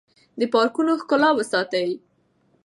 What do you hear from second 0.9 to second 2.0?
ښکلا وساتئ.